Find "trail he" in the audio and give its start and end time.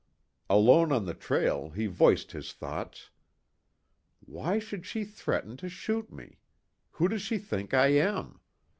1.13-1.85